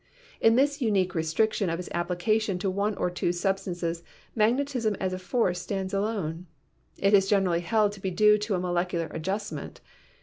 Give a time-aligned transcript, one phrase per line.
[0.39, 4.01] In this unique restriction of its application to one or two sub stances
[4.33, 6.47] magnetism as a force stands alone.
[6.97, 9.79] It is generally held to be due to a molecular adjustment.